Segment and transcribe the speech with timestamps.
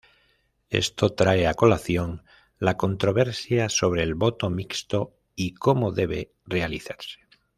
[0.71, 2.23] Esto trae a colación
[2.57, 7.19] la controversia sobre el voto mixto y cómo debe realizarse.